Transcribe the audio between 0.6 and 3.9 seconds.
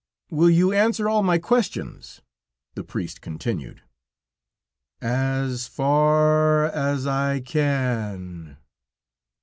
answer all my questions?" the priest continued.